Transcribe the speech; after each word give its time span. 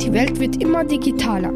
Die 0.00 0.12
Welt 0.12 0.40
wird 0.40 0.62
immer 0.62 0.84
digitaler. 0.84 1.50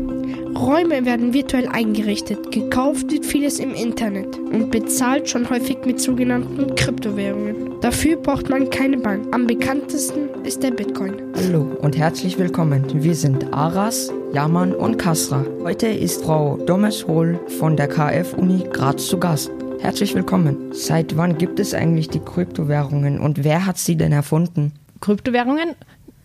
Räume 0.56 1.04
werden 1.04 1.32
virtuell 1.32 1.68
eingerichtet, 1.68 2.50
gekauft 2.50 3.10
wird 3.10 3.24
vieles 3.24 3.58
im 3.58 3.74
Internet 3.74 4.38
und 4.38 4.70
bezahlt 4.70 5.28
schon 5.28 5.48
häufig 5.48 5.78
mit 5.84 6.00
sogenannten 6.00 6.74
Kryptowährungen. 6.74 7.80
Dafür 7.80 8.16
braucht 8.16 8.48
man 8.50 8.70
keine 8.70 8.98
Bank. 8.98 9.26
Am 9.34 9.46
bekanntesten 9.46 10.28
ist 10.44 10.62
der 10.62 10.70
Bitcoin. 10.70 11.14
Hallo 11.36 11.76
und 11.80 11.96
herzlich 11.96 12.38
willkommen. 12.38 12.84
Wir 12.94 13.14
sind 13.14 13.52
Aras, 13.52 14.12
Jaman 14.32 14.74
und 14.74 14.98
Kasra. 14.98 15.44
Heute 15.62 15.86
ist 15.88 16.24
Frau 16.24 16.56
Domes 16.56 17.06
Hohl 17.06 17.38
von 17.58 17.76
der 17.76 17.88
KF-Uni 17.88 18.64
Graz 18.72 19.06
zu 19.06 19.18
Gast. 19.18 19.50
Herzlich 19.80 20.14
willkommen. 20.14 20.72
Seit 20.72 21.16
wann 21.16 21.38
gibt 21.38 21.60
es 21.60 21.74
eigentlich 21.74 22.08
die 22.08 22.20
Kryptowährungen 22.20 23.20
und 23.20 23.44
wer 23.44 23.66
hat 23.66 23.78
sie 23.78 23.96
denn 23.96 24.10
erfunden? 24.12 24.72
Kryptowährungen, 25.00 25.74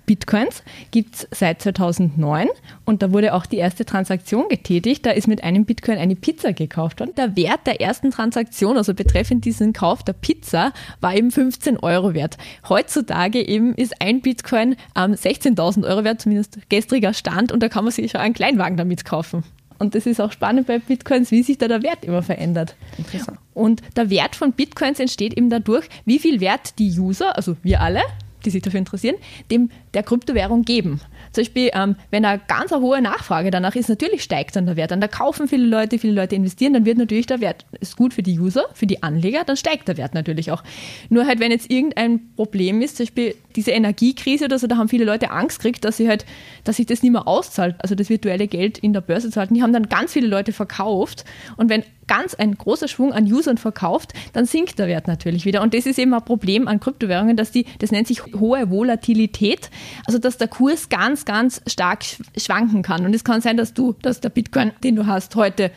Bitcoins, 0.05 0.63
gibt 0.91 1.15
es 1.15 1.27
seit 1.31 1.61
2009 1.61 2.47
und 2.85 3.01
da 3.01 3.11
wurde 3.11 3.33
auch 3.33 3.45
die 3.45 3.57
erste 3.57 3.85
Transaktion 3.85 4.47
getätigt. 4.49 5.05
Da 5.05 5.11
ist 5.11 5.27
mit 5.27 5.43
einem 5.43 5.65
Bitcoin 5.65 5.97
eine 5.97 6.15
Pizza 6.15 6.53
gekauft 6.53 6.99
worden. 6.99 7.13
Der 7.15 7.35
Wert 7.35 7.67
der 7.67 7.81
ersten 7.81 8.11
Transaktion, 8.11 8.77
also 8.77 8.93
betreffend 8.93 9.45
diesen 9.45 9.73
Kauf 9.73 10.03
der 10.03 10.13
Pizza, 10.13 10.73
war 10.99 11.15
eben 11.15 11.29
15 11.29 11.77
Euro 11.77 12.13
wert. 12.13 12.37
Heutzutage 12.67 13.45
eben 13.45 13.75
ist 13.75 14.01
ein 14.01 14.21
Bitcoin 14.21 14.75
ähm, 14.95 15.13
16.000 15.13 15.87
Euro 15.87 16.03
wert, 16.03 16.21
zumindest 16.21 16.57
gestriger 16.69 17.13
Stand, 17.13 17.51
und 17.51 17.61
da 17.61 17.69
kann 17.69 17.83
man 17.83 17.91
sich 17.91 18.11
schon 18.11 18.21
einen 18.21 18.33
Kleinwagen 18.33 18.77
damit 18.77 19.05
kaufen. 19.05 19.43
Und 19.81 19.95
das 19.95 20.05
ist 20.05 20.21
auch 20.21 20.31
spannend 20.31 20.67
bei 20.67 20.77
Bitcoins, 20.77 21.31
wie 21.31 21.41
sich 21.41 21.57
da 21.57 21.67
der 21.67 21.81
Wert 21.81 22.05
immer 22.05 22.21
verändert. 22.21 22.75
Interessant. 22.99 23.39
Und 23.55 23.81
der 23.97 24.11
Wert 24.11 24.35
von 24.35 24.51
Bitcoins 24.51 24.99
entsteht 24.99 25.35
eben 25.35 25.49
dadurch, 25.49 25.87
wie 26.05 26.19
viel 26.19 26.39
Wert 26.39 26.77
die 26.77 26.91
User, 26.91 27.35
also 27.35 27.57
wir 27.63 27.81
alle, 27.81 28.03
die 28.45 28.51
sich 28.51 28.61
dafür 28.61 28.77
interessieren, 28.77 29.15
dem 29.49 29.71
der 29.93 30.03
Kryptowährung 30.03 30.63
geben. 30.63 31.01
Zum 31.31 31.43
Beispiel, 31.43 31.71
ähm, 31.73 31.95
wenn 32.09 32.25
eine 32.25 32.41
ganz 32.47 32.71
eine 32.71 32.81
hohe 32.81 33.01
Nachfrage 33.01 33.51
danach 33.51 33.75
ist, 33.75 33.89
natürlich 33.89 34.23
steigt 34.23 34.55
dann 34.55 34.65
der 34.65 34.75
Wert. 34.75 34.91
Dann 34.91 35.01
da 35.01 35.07
kaufen 35.07 35.47
viele 35.47 35.65
Leute, 35.65 35.99
viele 35.99 36.13
Leute 36.13 36.35
investieren, 36.35 36.73
dann 36.73 36.85
wird 36.85 36.97
natürlich 36.97 37.25
der 37.25 37.41
Wert, 37.41 37.65
ist 37.79 37.97
gut 37.97 38.13
für 38.13 38.23
die 38.23 38.39
User, 38.39 38.65
für 38.73 38.87
die 38.87 39.03
Anleger, 39.03 39.43
dann 39.45 39.57
steigt 39.57 39.87
der 39.87 39.97
Wert 39.97 40.13
natürlich 40.13 40.51
auch. 40.51 40.63
Nur 41.09 41.25
halt, 41.25 41.39
wenn 41.39 41.51
jetzt 41.51 41.71
irgendein 41.71 42.33
Problem 42.35 42.81
ist, 42.81 42.97
zum 42.97 43.05
Beispiel 43.05 43.35
diese 43.55 43.71
Energiekrise 43.71 44.45
oder 44.45 44.59
so, 44.59 44.67
da 44.67 44.77
haben 44.77 44.89
viele 44.89 45.05
Leute 45.05 45.31
Angst 45.31 45.59
gekriegt, 45.59 45.83
dass 45.83 45.97
sie 45.97 46.07
halt, 46.07 46.25
dass 46.63 46.77
sich 46.77 46.85
das 46.85 47.03
nicht 47.03 47.11
mehr 47.11 47.27
auszahlt, 47.27 47.75
also 47.79 47.95
das 47.95 48.09
virtuelle 48.09 48.47
Geld 48.47 48.77
in 48.77 48.93
der 48.93 49.01
Börse 49.01 49.29
zu 49.29 49.39
halten. 49.39 49.53
Die 49.53 49.63
haben 49.63 49.73
dann 49.73 49.89
ganz 49.89 50.13
viele 50.13 50.27
Leute 50.27 50.53
verkauft 50.53 51.25
und 51.57 51.69
wenn 51.69 51.83
ganz 52.07 52.33
ein 52.33 52.55
großer 52.55 52.89
Schwung 52.89 53.13
an 53.13 53.31
Usern 53.31 53.57
verkauft, 53.57 54.11
dann 54.33 54.45
sinkt 54.45 54.79
der 54.79 54.87
Wert 54.87 55.07
natürlich 55.07 55.45
wieder. 55.45 55.61
Und 55.61 55.73
das 55.73 55.85
ist 55.85 55.97
eben 55.97 56.13
ein 56.13 56.25
Problem 56.25 56.67
an 56.67 56.81
Kryptowährungen, 56.81 57.37
dass 57.37 57.51
die, 57.51 57.65
das 57.79 57.91
nennt 57.91 58.05
sich 58.05 58.21
hohe 58.37 58.69
Volatilität, 58.69 59.69
also 60.05 60.19
dass 60.19 60.37
der 60.37 60.47
Kurs 60.47 60.89
ganz, 60.89 61.25
ganz 61.25 61.61
stark 61.67 62.01
sch- 62.03 62.19
schwanken 62.39 62.81
kann. 62.81 63.05
Und 63.05 63.13
es 63.15 63.23
kann 63.23 63.41
sein, 63.41 63.57
dass 63.57 63.73
du, 63.73 63.93
dass 64.01 64.19
der 64.21 64.29
Bitcoin, 64.29 64.71
den 64.83 64.95
du 64.95 65.05
hast, 65.07 65.35
heute 65.35 65.71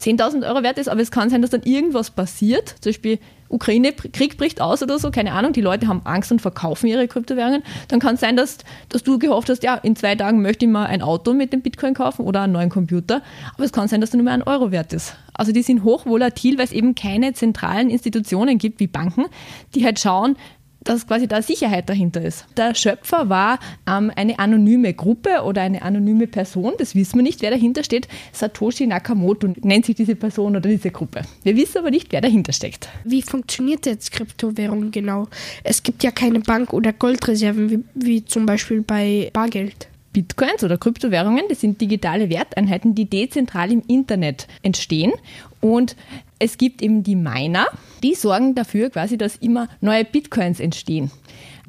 10.000 0.00 0.46
Euro 0.48 0.62
wert 0.64 0.78
ist, 0.78 0.88
aber 0.88 1.00
es 1.00 1.12
kann 1.12 1.30
sein, 1.30 1.42
dass 1.42 1.50
dann 1.50 1.62
irgendwas 1.62 2.10
passiert, 2.10 2.74
zum 2.80 2.90
Beispiel 2.90 3.18
Ukraine-Krieg 3.48 4.36
bricht 4.36 4.60
aus 4.60 4.82
oder 4.82 4.98
so, 4.98 5.10
keine 5.10 5.32
Ahnung, 5.32 5.52
die 5.52 5.60
Leute 5.60 5.86
haben 5.86 6.00
Angst 6.04 6.32
und 6.32 6.40
verkaufen 6.42 6.86
ihre 6.88 7.06
Kryptowährungen, 7.06 7.62
dann 7.88 8.00
kann 8.00 8.14
es 8.14 8.20
sein, 8.20 8.34
dass, 8.36 8.58
dass 8.88 9.04
du 9.04 9.18
gehofft 9.18 9.48
hast, 9.48 9.62
ja, 9.62 9.76
in 9.76 9.94
zwei 9.94 10.16
Tagen 10.16 10.42
möchte 10.42 10.64
ich 10.64 10.70
mal 10.70 10.86
ein 10.86 11.02
Auto 11.02 11.34
mit 11.34 11.52
dem 11.52 11.60
Bitcoin 11.60 11.94
kaufen 11.94 12.24
oder 12.24 12.40
einen 12.42 12.52
neuen 12.52 12.70
Computer, 12.70 13.22
aber 13.54 13.64
es 13.64 13.72
kann 13.72 13.86
sein, 13.86 14.00
dass 14.00 14.10
der 14.10 14.18
nur 14.18 14.24
mehr 14.24 14.34
ein 14.34 14.42
Euro 14.42 14.72
wert 14.72 14.92
ist. 14.92 15.14
Also 15.34 15.52
die 15.52 15.62
sind 15.62 15.84
hochvolatil, 15.84 16.58
weil 16.58 16.64
es 16.64 16.72
eben 16.72 16.94
keine 16.96 17.34
zentralen 17.34 17.88
Institutionen 17.88 18.58
gibt 18.58 18.80
wie 18.80 18.88
Banken, 18.88 19.26
die 19.74 19.84
halt 19.84 20.00
schauen, 20.00 20.36
dass 20.84 21.06
quasi 21.06 21.26
da 21.28 21.42
Sicherheit 21.42 21.88
dahinter 21.88 22.22
ist. 22.22 22.46
Der 22.56 22.74
Schöpfer 22.74 23.28
war 23.28 23.58
ähm, 23.88 24.10
eine 24.14 24.38
anonyme 24.38 24.94
Gruppe 24.94 25.42
oder 25.44 25.62
eine 25.62 25.82
anonyme 25.82 26.26
Person, 26.26 26.74
das 26.78 26.94
wissen 26.94 27.16
wir 27.16 27.22
nicht, 27.22 27.42
wer 27.42 27.50
dahinter 27.50 27.84
steht. 27.84 28.08
Satoshi 28.32 28.86
Nakamoto 28.86 29.48
nennt 29.62 29.86
sich 29.86 29.96
diese 29.96 30.16
Person 30.16 30.56
oder 30.56 30.68
diese 30.68 30.90
Gruppe. 30.90 31.22
Wir 31.42 31.56
wissen 31.56 31.78
aber 31.78 31.90
nicht, 31.90 32.12
wer 32.12 32.20
dahinter 32.20 32.52
steckt. 32.52 32.88
Wie 33.04 33.22
funktioniert 33.22 33.86
jetzt 33.86 34.12
Kryptowährung 34.12 34.90
genau? 34.90 35.28
Es 35.64 35.82
gibt 35.82 36.02
ja 36.02 36.10
keine 36.10 36.40
Bank 36.40 36.72
oder 36.72 36.92
Goldreserven 36.92 37.70
wie, 37.70 37.84
wie 37.94 38.24
zum 38.24 38.46
Beispiel 38.46 38.82
bei 38.82 39.30
Bargeld. 39.32 39.88
Bitcoins 40.12 40.62
oder 40.62 40.78
Kryptowährungen, 40.78 41.44
das 41.48 41.60
sind 41.60 41.80
digitale 41.80 42.28
Werteinheiten, 42.28 42.94
die 42.94 43.08
dezentral 43.08 43.72
im 43.72 43.82
Internet 43.86 44.46
entstehen. 44.62 45.12
Und 45.60 45.96
es 46.38 46.58
gibt 46.58 46.82
eben 46.82 47.02
die 47.02 47.16
Miner, 47.16 47.66
die 48.02 48.14
sorgen 48.14 48.54
dafür 48.54 48.90
quasi, 48.90 49.16
dass 49.16 49.36
immer 49.36 49.68
neue 49.80 50.04
Bitcoins 50.04 50.60
entstehen. 50.60 51.10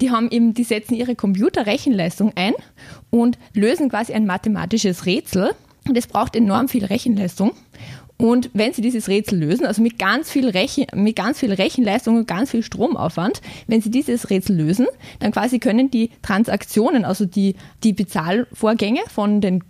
Die 0.02 0.12
haben 0.12 0.30
eben, 0.32 0.54
die 0.54 0.64
setzen 0.64 0.96
ihre 0.96 1.16
Computerrechenleistung 1.16 2.34
ein 2.36 2.54
und 3.10 3.38
lösen 3.54 3.90
quasi 3.90 4.14
ein 4.14 4.26
mathematisches 4.26 5.06
Rätsel. 5.06 5.52
Und 5.88 5.98
es 5.98 6.08
braucht 6.08 6.36
enorm 6.36 6.70
viel 6.70 6.86
Rechenleistung. 6.86 7.52
Und 8.18 8.52
wenn 8.54 8.74
Sie 8.74 8.82
dieses 8.82 9.10
Rätsel 9.10 9.40
lösen, 9.40 9.66
also 9.66 9.82
mit 9.82 9.98
ganz 9.98 10.30
viel, 10.30 10.48
Rechen, 10.48 10.86
mit 10.94 11.16
ganz 11.16 11.40
viel 11.40 11.52
Rechenleistung 11.52 12.18
und 12.18 12.28
ganz 12.28 12.52
viel 12.52 12.64
Stromaufwand, 12.64 13.42
wenn 13.68 13.82
Sie 13.82 13.90
dieses 13.90 14.30
Rätsel 14.30 14.56
lösen, 14.56 14.88
dann 15.20 15.32
quasi 15.32 15.60
können 15.60 15.90
die 15.90 16.12
Transaktionen, 16.22 17.06
also 17.06 17.26
die, 17.26 17.56
die 17.84 17.94
Bezahlvorgänge 17.94 19.02
von 19.10 19.42
den 19.42 19.64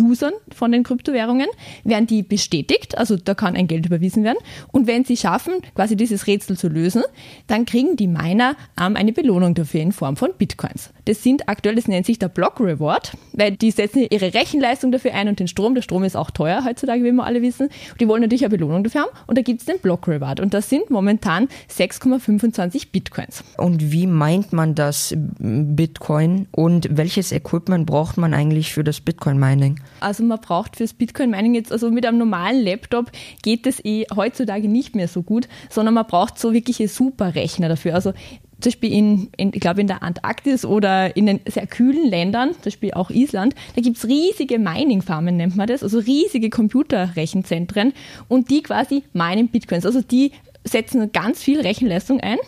Usern 0.00 0.32
von 0.54 0.72
den 0.72 0.82
Kryptowährungen, 0.82 1.48
werden 1.84 2.06
die 2.06 2.22
bestätigt, 2.22 2.96
also 2.98 3.16
da 3.16 3.34
kann 3.34 3.56
ein 3.56 3.68
Geld 3.68 3.86
überwiesen 3.86 4.24
werden. 4.24 4.38
Und 4.72 4.86
wenn 4.86 5.04
sie 5.04 5.16
schaffen, 5.16 5.54
quasi 5.74 5.96
dieses 5.96 6.26
Rätsel 6.26 6.56
zu 6.56 6.68
lösen, 6.68 7.02
dann 7.46 7.66
kriegen 7.66 7.96
die 7.96 8.06
Miner 8.06 8.56
ähm, 8.80 8.96
eine 8.96 9.12
Belohnung 9.12 9.54
dafür 9.54 9.80
in 9.80 9.92
Form 9.92 10.16
von 10.16 10.30
Bitcoins. 10.36 10.90
Das 11.04 11.22
sind 11.22 11.48
aktuell, 11.48 11.76
das 11.76 11.88
nennt 11.88 12.06
sich 12.06 12.18
der 12.18 12.28
Block 12.28 12.60
Reward, 12.60 13.12
weil 13.32 13.52
die 13.52 13.70
setzen 13.70 14.06
ihre 14.10 14.34
Rechenleistung 14.34 14.92
dafür 14.92 15.14
ein 15.14 15.28
und 15.28 15.40
den 15.40 15.48
Strom. 15.48 15.74
Der 15.74 15.82
Strom 15.82 16.04
ist 16.04 16.16
auch 16.16 16.30
teuer 16.30 16.64
heutzutage, 16.64 17.04
wie 17.04 17.12
wir 17.12 17.24
alle 17.24 17.42
wissen. 17.42 17.68
Und 17.92 18.00
die 18.00 18.08
wollen 18.08 18.22
natürlich 18.22 18.44
eine 18.44 18.56
Belohnung 18.56 18.82
dafür 18.82 19.02
haben. 19.02 19.10
Und 19.26 19.38
da 19.38 19.42
gibt 19.42 19.60
es 19.60 19.66
den 19.66 19.78
Block 19.78 20.08
Reward. 20.08 20.40
Und 20.40 20.54
das 20.54 20.68
sind 20.68 20.90
momentan 20.90 21.48
6,25 21.70 22.88
Bitcoins. 22.90 23.44
Und 23.56 23.92
wie 23.92 24.06
meint 24.06 24.52
man 24.52 24.74
das 24.74 25.14
Bitcoin 25.16 26.46
und 26.50 26.88
welches 26.90 27.32
Equipment 27.32 27.86
braucht 27.86 28.16
man 28.16 28.34
eigentlich 28.34 28.72
für 28.72 28.84
das 28.84 29.00
Bitcoin-Mining? 29.00 29.65
Also 30.00 30.22
man 30.22 30.40
braucht 30.40 30.76
fürs 30.76 30.94
Bitcoin-Mining 30.94 31.54
jetzt, 31.54 31.72
also 31.72 31.90
mit 31.90 32.06
einem 32.06 32.18
normalen 32.18 32.62
Laptop 32.64 33.10
geht 33.42 33.66
es 33.66 33.84
eh 33.84 34.06
heutzutage 34.14 34.68
nicht 34.68 34.94
mehr 34.94 35.08
so 35.08 35.22
gut, 35.22 35.48
sondern 35.68 35.94
man 35.94 36.06
braucht 36.06 36.38
so 36.38 36.52
wirkliche 36.52 36.88
Superrechner 36.88 37.68
dafür. 37.68 37.94
Also 37.94 38.12
zum 38.60 38.70
Beispiel 38.70 38.92
in, 38.92 39.28
in, 39.36 39.50
ich 39.52 39.60
glaube 39.60 39.82
in 39.82 39.86
der 39.86 40.02
Antarktis 40.02 40.64
oder 40.64 41.14
in 41.16 41.26
den 41.26 41.40
sehr 41.46 41.66
kühlen 41.66 42.08
Ländern, 42.08 42.52
zum 42.52 42.62
Beispiel 42.62 42.92
auch 42.94 43.10
Island, 43.10 43.54
da 43.74 43.82
gibt 43.82 43.98
es 43.98 44.06
riesige 44.06 44.58
Mining-Farmen, 44.58 45.36
nennt 45.36 45.56
man 45.56 45.66
das, 45.66 45.82
also 45.82 45.98
riesige 45.98 46.48
Computerrechenzentren 46.48 47.92
und 48.28 48.50
die 48.50 48.62
quasi 48.62 49.02
meinen 49.12 49.48
Bitcoins. 49.48 49.84
Also 49.84 50.00
die 50.00 50.32
setzen 50.64 51.12
ganz 51.12 51.42
viel 51.42 51.60
Rechenleistung 51.60 52.20
ein 52.20 52.38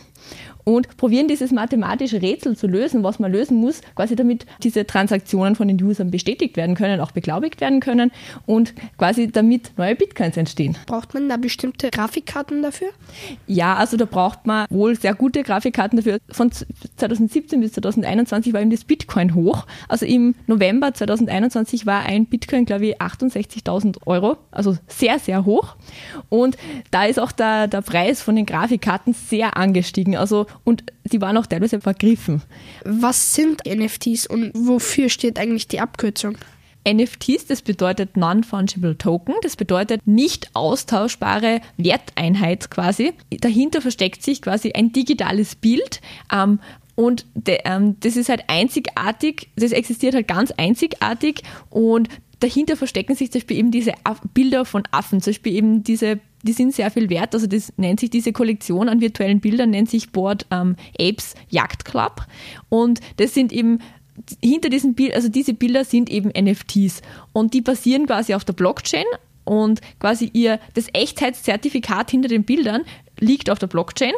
und 0.69 0.99
probieren 0.99 1.29
dieses 1.29 1.51
mathematische 1.51 2.21
Rätsel 2.21 2.55
zu 2.55 2.67
lösen, 2.67 3.03
was 3.03 3.19
man 3.19 3.33
lösen 3.33 3.56
muss, 3.56 3.81
quasi 3.95 4.17
damit 4.17 4.45
diese 4.62 4.87
Transaktionen 4.87 5.56
von 5.56 5.67
den 5.67 5.83
Usern 5.83 6.11
bestätigt 6.11 6.59
werden 6.59 6.75
können, 6.75 7.01
auch 7.01 7.11
beglaubigt 7.11 7.62
werden 7.62 7.81
können 7.81 8.12
und 8.45 8.75
quasi 8.99 9.29
damit 9.29 9.73
neue 9.79 9.97
Bitcoins 9.97 10.37
entstehen. 10.37 10.77
Braucht 10.84 11.15
man 11.15 11.27
da 11.31 11.39
bestimmte 11.39 11.89
Grafikkarten 11.91 12.61
dafür? 12.61 12.89
Ja, 13.47 13.77
also 13.77 13.97
da 13.97 14.05
braucht 14.05 14.47
man 14.47 14.67
wohl 14.69 14.95
sehr 14.95 15.15
gute 15.15 15.43
Grafikkarten 15.43 15.97
dafür. 15.97 16.19
Von 16.29 16.53
2017 16.53 17.61
bis 17.61 17.73
2021 17.73 18.53
war 18.53 18.61
eben 18.61 18.71
das 18.71 18.85
Bitcoin 18.85 19.35
hoch. 19.35 19.65
Also 19.89 20.05
im 20.05 20.35
November 20.47 20.93
2021 20.93 21.87
war 21.87 22.05
ein 22.05 22.27
Bitcoin, 22.27 22.67
glaube 22.67 22.89
ich, 22.89 23.00
68.000 23.00 24.00
Euro, 24.05 24.37
also 24.50 24.77
sehr, 24.87 25.19
sehr 25.19 25.47
hoch. 25.47 25.77
Und 26.29 26.59
da 26.91 27.06
ist 27.06 27.19
auch 27.19 27.33
der, 27.33 27.69
der 27.69 27.81
Preis 27.81 28.21
von 28.21 28.37
den 28.37 28.45
Grafikkarten 28.45 29.15
sehr 29.15 29.56
angestiegen. 29.56 30.15
Also 30.15 30.44
und 30.64 30.84
sie 31.05 31.20
waren 31.20 31.37
auch 31.37 31.46
teilweise 31.46 31.81
vergriffen. 31.81 32.43
Was 32.84 33.34
sind 33.34 33.62
NFTs 33.66 34.26
und 34.26 34.52
wofür 34.55 35.08
steht 35.08 35.38
eigentlich 35.38 35.69
die 35.69 35.81
Abkürzung? 35.81 36.37
NFTs, 36.87 37.46
das 37.46 37.62
bedeutet 37.62 38.16
Non-Fungible 38.16 38.96
Token, 38.96 39.34
das 39.43 39.56
bedeutet 39.56 40.06
nicht 40.06 40.50
austauschbare 40.55 41.60
Werteinheit 41.76 42.70
quasi. 42.70 43.12
Dahinter 43.40 43.81
versteckt 43.81 44.22
sich 44.22 44.40
quasi 44.40 44.72
ein 44.72 44.93
digitales 44.93 45.55
Bild. 45.55 46.00
Ähm, 46.32 46.60
und 46.94 47.26
de, 47.34 47.58
ähm, 47.64 47.96
das 48.00 48.16
ist 48.16 48.28
halt 48.28 48.44
einzigartig, 48.49 49.50
das 49.56 49.72
existiert 49.72 50.14
halt 50.14 50.26
ganz 50.26 50.50
einzigartig 50.52 51.43
und 51.70 52.08
dahinter 52.40 52.76
verstecken 52.76 53.14
sich 53.14 53.31
zum 53.31 53.40
Beispiel 53.40 53.58
eben 53.58 53.70
diese 53.70 53.93
Bilder 54.34 54.64
von 54.64 54.82
Affen, 54.90 55.20
zum 55.20 55.32
Beispiel 55.32 55.55
eben 55.55 55.84
diese 55.84 56.19
die 56.43 56.52
sind 56.52 56.75
sehr 56.75 56.90
viel 56.90 57.11
wert. 57.11 57.35
Also 57.35 57.46
das 57.46 57.73
nennt 57.76 58.00
sich 58.00 58.11
diese 58.11 58.32
Kollektion 58.32 58.88
an 58.88 59.00
virtuellen 59.00 59.40
Bildern, 59.40 59.70
nennt 59.70 59.90
sich 59.90 60.11
Board 60.11 60.46
ähm, 60.50 60.76
Apes 60.99 61.35
Jagd 61.49 61.85
Club. 61.85 62.26
Und 62.69 63.00
das 63.17 63.35
sind 63.35 63.52
eben 63.52 63.81
hinter 64.43 64.69
diesen 64.69 64.94
Bild, 64.94 65.14
also 65.14 65.29
diese 65.29 65.55
Bilder 65.55 65.85
sind 65.85 66.11
eben 66.11 66.31
NFTs 66.31 67.02
und 67.32 67.55
die 67.55 67.61
basieren 67.61 68.06
quasi 68.06 68.35
auf 68.35 68.44
der 68.44 68.52
Blockchain 68.52 69.05
und 69.44 69.81
quasi 70.00 70.31
ihr 70.32 70.58
das 70.75 70.88
Echtheitszertifikat 70.93 72.11
hinter 72.11 72.29
den 72.29 72.44
Bildern 72.44 72.84
liegt 73.19 73.49
auf 73.50 73.58
der 73.58 73.69
Blockchain 73.69 74.14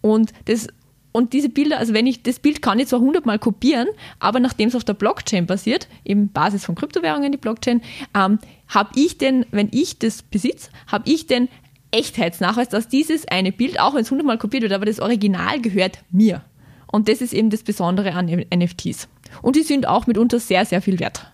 und 0.00 0.32
das 0.46 0.68
und 1.16 1.32
diese 1.32 1.48
Bilder, 1.48 1.78
also 1.78 1.94
wenn 1.94 2.06
ich 2.06 2.22
das 2.22 2.38
Bild 2.38 2.60
kann 2.60 2.78
ich 2.78 2.88
zwar 2.88 3.00
hundertmal 3.00 3.38
kopieren, 3.38 3.88
aber 4.20 4.38
nachdem 4.38 4.68
es 4.68 4.74
auf 4.74 4.84
der 4.84 4.92
Blockchain 4.92 5.46
basiert, 5.46 5.88
eben 6.04 6.28
Basis 6.28 6.66
von 6.66 6.74
Kryptowährungen 6.74 7.32
die 7.32 7.38
Blockchain, 7.38 7.80
ähm, 8.14 8.38
habe 8.68 8.90
ich 8.94 9.16
denn, 9.16 9.46
wenn 9.50 9.70
ich 9.72 9.98
das 9.98 10.22
besitze, 10.22 10.70
habe 10.86 11.10
ich 11.10 11.26
den 11.26 11.48
Echtheitsnachweis, 11.90 12.68
dass 12.68 12.88
dieses 12.88 13.26
eine 13.28 13.50
Bild, 13.50 13.80
auch 13.80 13.94
wenn 13.94 14.02
es 14.02 14.10
hundertmal 14.10 14.36
kopiert 14.36 14.62
wird, 14.62 14.74
aber 14.74 14.84
das 14.84 15.00
Original 15.00 15.60
gehört 15.60 16.00
mir. 16.10 16.42
Und 16.86 17.08
das 17.08 17.22
ist 17.22 17.32
eben 17.32 17.48
das 17.48 17.62
Besondere 17.62 18.12
an 18.12 18.26
NFTs. 18.26 19.08
Und 19.40 19.56
die 19.56 19.62
sind 19.62 19.88
auch 19.88 20.06
mitunter 20.06 20.38
sehr, 20.38 20.66
sehr 20.66 20.82
viel 20.82 21.00
wert. 21.00 21.32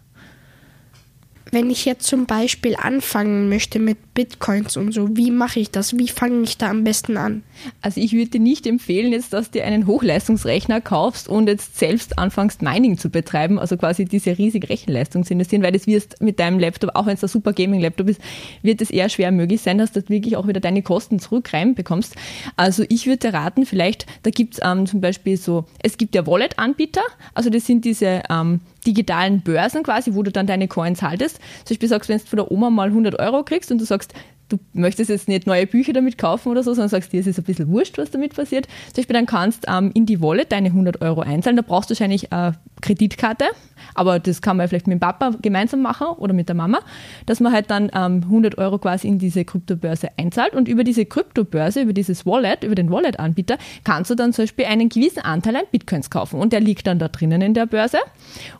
Wenn 1.50 1.70
ich 1.70 1.84
jetzt 1.84 2.06
zum 2.06 2.26
Beispiel 2.26 2.76
anfangen 2.76 3.48
möchte 3.48 3.78
mit 3.78 4.14
Bitcoins 4.14 4.76
und 4.76 4.92
so, 4.92 5.16
wie 5.16 5.30
mache 5.30 5.60
ich 5.60 5.70
das? 5.70 5.98
Wie 5.98 6.08
fange 6.08 6.42
ich 6.42 6.58
da 6.58 6.70
am 6.70 6.84
besten 6.84 7.16
an? 7.16 7.42
Also 7.80 8.00
ich 8.00 8.12
würde 8.12 8.30
dir 8.30 8.40
nicht 8.40 8.66
empfehlen, 8.66 9.12
jetzt, 9.12 9.32
dass 9.32 9.50
du 9.50 9.62
einen 9.62 9.86
Hochleistungsrechner 9.86 10.80
kaufst 10.80 11.28
und 11.28 11.48
jetzt 11.48 11.78
selbst 11.78 12.18
anfängst, 12.18 12.62
Mining 12.62 12.98
zu 12.98 13.10
betreiben, 13.10 13.58
also 13.58 13.76
quasi 13.76 14.04
diese 14.04 14.38
riesige 14.38 14.68
Rechenleistung 14.68 15.24
zu 15.24 15.34
investieren, 15.34 15.62
weil 15.62 15.72
das 15.72 15.86
wirst 15.86 16.20
mit 16.20 16.38
deinem 16.38 16.58
Laptop, 16.58 16.94
auch 16.94 17.06
wenn 17.06 17.14
es 17.14 17.24
ein 17.24 17.28
super 17.28 17.52
Gaming-Laptop 17.52 18.08
ist, 18.08 18.20
wird 18.62 18.80
es 18.80 18.90
eher 18.90 19.08
schwer 19.08 19.32
möglich 19.32 19.60
sein, 19.60 19.78
dass 19.78 19.92
du 19.92 20.02
wirklich 20.08 20.36
auch 20.36 20.46
wieder 20.46 20.60
deine 20.60 20.82
Kosten 20.82 21.18
zurück 21.18 21.52
reinbekommst. 21.52 22.14
Also 22.56 22.84
ich 22.88 23.06
würde 23.06 23.30
dir 23.30 23.34
raten, 23.34 23.66
vielleicht, 23.66 24.06
da 24.22 24.30
gibt 24.30 24.54
es 24.54 24.60
ähm, 24.62 24.86
zum 24.86 25.00
Beispiel 25.00 25.36
so, 25.36 25.64
es 25.82 25.96
gibt 25.96 26.14
ja 26.14 26.26
Wallet-Anbieter, 26.26 27.02
also 27.34 27.50
das 27.50 27.66
sind 27.66 27.84
diese 27.84 28.22
ähm, 28.30 28.60
digitalen 28.86 29.40
Börsen 29.40 29.82
quasi, 29.82 30.14
wo 30.14 30.22
du 30.22 30.30
dann 30.30 30.46
deine 30.46 30.68
Coins 30.68 31.02
haltest. 31.02 31.38
Zum 31.64 31.74
Beispiel 31.74 31.88
sagst 31.88 32.08
du, 32.08 32.12
wenn 32.12 32.18
du 32.20 32.26
von 32.26 32.36
der 32.38 32.50
Oma 32.50 32.70
mal 32.70 32.88
100 32.88 33.18
Euro 33.18 33.42
kriegst 33.44 33.70
und 33.70 33.78
du 33.78 33.84
sagst, 33.84 34.14
du 34.52 34.58
möchtest 34.72 35.10
jetzt 35.10 35.28
nicht 35.28 35.46
neue 35.46 35.66
Bücher 35.66 35.92
damit 35.92 36.18
kaufen 36.18 36.48
oder 36.48 36.62
so, 36.62 36.74
sondern 36.74 36.90
sagst 36.90 37.12
dir, 37.12 37.20
es 37.20 37.26
ist 37.26 37.38
ein 37.38 37.44
bisschen 37.44 37.68
wurscht, 37.68 37.98
was 37.98 38.10
damit 38.10 38.34
passiert. 38.34 38.66
Zum 38.88 38.96
Beispiel 38.96 39.14
dann 39.14 39.26
kannst 39.26 39.64
ähm, 39.68 39.90
in 39.94 40.06
die 40.06 40.20
Wallet 40.20 40.52
deine 40.52 40.68
100 40.68 41.00
Euro 41.00 41.22
einzahlen. 41.22 41.56
Da 41.56 41.62
brauchst 41.62 41.90
du 41.90 41.94
wahrscheinlich 41.94 42.32
eine 42.32 42.54
Kreditkarte, 42.82 43.46
aber 43.94 44.18
das 44.18 44.42
kann 44.42 44.56
man 44.56 44.68
vielleicht 44.68 44.86
mit 44.86 44.96
dem 44.96 45.00
Papa 45.00 45.32
gemeinsam 45.40 45.82
machen 45.82 46.08
oder 46.18 46.34
mit 46.34 46.48
der 46.48 46.56
Mama, 46.56 46.80
dass 47.26 47.40
man 47.40 47.52
halt 47.52 47.70
dann 47.70 47.90
ähm, 47.94 48.22
100 48.24 48.58
Euro 48.58 48.78
quasi 48.78 49.08
in 49.08 49.18
diese 49.18 49.44
Kryptobörse 49.44 50.08
einzahlt 50.16 50.54
und 50.54 50.68
über 50.68 50.84
diese 50.84 51.06
Kryptobörse, 51.06 51.82
über 51.82 51.92
dieses 51.92 52.26
Wallet, 52.26 52.64
über 52.64 52.74
den 52.74 52.90
Wallet-Anbieter, 52.90 53.58
kannst 53.84 54.10
du 54.10 54.14
dann 54.14 54.32
zum 54.32 54.44
Beispiel 54.44 54.66
einen 54.66 54.88
gewissen 54.88 55.20
Anteil 55.20 55.56
an 55.56 55.62
Bitcoins 55.70 56.10
kaufen 56.10 56.40
und 56.40 56.52
der 56.52 56.60
liegt 56.60 56.86
dann 56.86 56.98
da 56.98 57.08
drinnen 57.08 57.40
in 57.40 57.54
der 57.54 57.66
Börse 57.66 57.98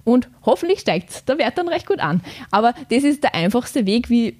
und 0.04 0.28
hoffentlich 0.44 0.80
steigt 0.80 1.28
der 1.28 1.38
Wert 1.38 1.58
dann 1.58 1.68
recht 1.68 1.86
gut 1.86 2.00
an. 2.00 2.22
Aber 2.50 2.74
das 2.90 3.04
ist 3.04 3.22
der 3.22 3.34
einfachste 3.34 3.86
Weg, 3.86 4.08
wie 4.08 4.36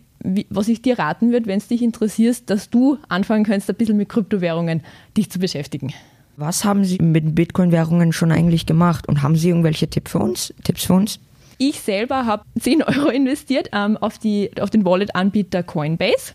was 0.51 0.69
ich 0.69 0.83
dir 0.83 0.99
raten 0.99 1.33
würde, 1.33 1.47
wenn 1.47 1.59
es 1.59 1.69
dich 1.69 1.83
interessiert, 1.83 2.49
dass 2.51 2.71
du 2.71 2.99
anfangen 3.09 3.45
kannst, 3.45 3.69
ein 3.69 3.77
bisschen 3.77 3.97
mit 3.97 4.09
Kryptowährungen 4.09 4.83
dich 5.17 5.31
zu 5.31 5.39
beschäftigen. 5.39 5.93
Was 6.37 6.65
haben 6.65 6.85
Sie 6.85 6.99
mit 6.99 7.35
Bitcoin-Währungen 7.35 8.13
schon 8.13 8.33
eigentlich 8.33 8.67
gemacht 8.67 9.09
und 9.09 9.23
haben 9.23 9.37
Sie 9.37 9.49
irgendwelche 9.49 9.89
Tipps 9.89 10.13
für 10.13 10.19
uns? 10.19 10.55
Tipps 10.65 10.85
für 10.85 10.95
uns? 10.95 11.21
Ich 11.65 11.79
selber 11.79 12.27
habe 12.27 12.43
10 12.59 12.83
Euro 12.83 13.09
investiert 13.09 13.71
ähm, 13.73 13.97
auf, 13.97 14.19
die, 14.19 14.51
auf 14.61 14.71
den 14.71 14.85
Wallet-Anbieter 14.85 15.63
Coinbase. 15.63 16.33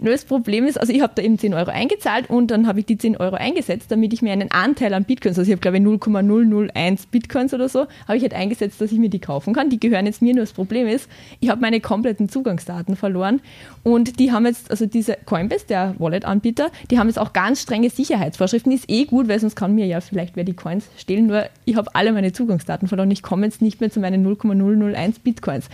Nur 0.00 0.12
das 0.12 0.24
Problem 0.24 0.68
ist, 0.68 0.78
also 0.78 0.92
ich 0.92 1.00
habe 1.00 1.14
da 1.16 1.22
eben 1.22 1.36
10 1.36 1.52
Euro 1.52 1.72
eingezahlt 1.72 2.30
und 2.30 2.52
dann 2.52 2.68
habe 2.68 2.78
ich 2.78 2.86
die 2.86 2.96
10 2.96 3.16
Euro 3.16 3.34
eingesetzt, 3.34 3.90
damit 3.90 4.12
ich 4.12 4.22
mir 4.22 4.32
einen 4.32 4.52
Anteil 4.52 4.94
an 4.94 5.02
Bitcoins, 5.02 5.36
also 5.36 5.50
ich 5.50 5.52
habe 5.56 5.60
glaube 5.60 5.78
ich 5.78 5.82
0,001 5.82 7.06
Bitcoins 7.06 7.54
oder 7.54 7.68
so, 7.68 7.88
habe 8.06 8.18
ich 8.18 8.22
halt 8.22 8.34
eingesetzt, 8.34 8.80
dass 8.80 8.92
ich 8.92 9.00
mir 9.00 9.08
die 9.08 9.18
kaufen 9.18 9.52
kann. 9.52 9.68
Die 9.68 9.80
gehören 9.80 10.06
jetzt 10.06 10.22
mir, 10.22 10.32
nur 10.32 10.44
das 10.44 10.52
Problem 10.52 10.86
ist, 10.86 11.08
ich 11.40 11.48
habe 11.48 11.60
meine 11.60 11.80
kompletten 11.80 12.28
Zugangsdaten 12.28 12.94
verloren 12.94 13.40
und 13.82 14.20
die 14.20 14.30
haben 14.30 14.46
jetzt, 14.46 14.70
also 14.70 14.86
diese 14.86 15.16
Coinbase, 15.24 15.66
der 15.66 15.96
Wallet-Anbieter, 15.98 16.70
die 16.92 17.00
haben 17.00 17.08
jetzt 17.08 17.18
auch 17.18 17.32
ganz 17.32 17.62
strenge 17.62 17.90
Sicherheitsvorschriften. 17.90 18.70
Ist 18.70 18.88
eh 18.88 19.06
gut, 19.06 19.26
weil 19.26 19.40
sonst 19.40 19.56
kann 19.56 19.74
mir 19.74 19.86
ja 19.86 20.00
vielleicht 20.00 20.36
wer 20.36 20.44
die 20.44 20.54
Coins 20.54 20.86
stehlen, 20.96 21.26
nur 21.26 21.46
ich 21.64 21.74
habe 21.74 21.92
alle 21.96 22.12
meine 22.12 22.32
Zugangsdaten 22.32 22.86
verloren. 22.86 23.10
Ich 23.10 23.24
komme 23.24 23.44
jetzt 23.44 23.60
nicht 23.60 23.80
mehr 23.80 23.90
zu 23.90 23.98
meinen 23.98 24.24
0,0 24.24 24.67
001 24.68 25.20
Bitcoins. 25.20 25.68